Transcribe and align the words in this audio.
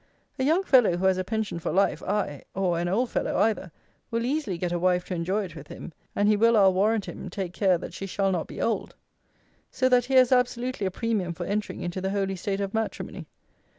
A 0.39 0.43
young 0.43 0.63
fellow 0.63 0.97
who 0.97 1.05
has 1.05 1.19
a 1.19 1.23
pension 1.23 1.59
for 1.59 1.71
life, 1.71 2.01
aye, 2.01 2.41
or 2.55 2.79
an 2.79 2.87
old 2.87 3.11
fellow 3.11 3.37
either, 3.37 3.71
will 4.09 4.25
easily 4.25 4.57
get 4.57 4.71
a 4.71 4.79
wife 4.79 5.05
to 5.05 5.13
enjoy 5.13 5.43
it 5.43 5.55
with 5.55 5.67
him, 5.67 5.93
and 6.15 6.27
he 6.27 6.35
will, 6.35 6.57
I'll 6.57 6.73
warrant 6.73 7.05
him, 7.05 7.29
take 7.29 7.53
care 7.53 7.77
that 7.77 7.93
she 7.93 8.07
shall 8.07 8.31
not 8.31 8.47
be 8.47 8.59
old. 8.59 8.95
So 9.69 9.89
that 9.89 10.05
here 10.05 10.17
is 10.21 10.31
absolutely 10.31 10.87
a 10.87 10.91
premium 10.91 11.33
for 11.33 11.45
entering 11.45 11.81
into 11.81 12.01
the 12.01 12.09
holy 12.09 12.35
state 12.35 12.61
of 12.61 12.73
matrimony. 12.73 13.27